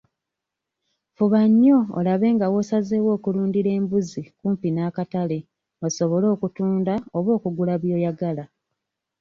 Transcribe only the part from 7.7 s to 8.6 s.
by'oyagala.